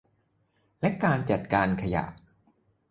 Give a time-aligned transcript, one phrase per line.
[0.81, 2.03] และการจัดการขยะ